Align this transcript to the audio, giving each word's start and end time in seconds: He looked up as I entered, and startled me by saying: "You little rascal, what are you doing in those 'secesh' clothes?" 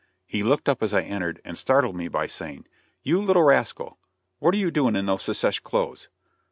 He 0.25 0.41
looked 0.41 0.67
up 0.67 0.81
as 0.81 0.95
I 0.95 1.01
entered, 1.03 1.39
and 1.45 1.59
startled 1.59 1.95
me 1.95 2.07
by 2.07 2.25
saying: 2.25 2.65
"You 3.03 3.21
little 3.21 3.43
rascal, 3.43 3.99
what 4.39 4.55
are 4.55 4.57
you 4.57 4.71
doing 4.71 4.95
in 4.95 5.05
those 5.05 5.21
'secesh' 5.21 5.59
clothes?" 5.59 6.07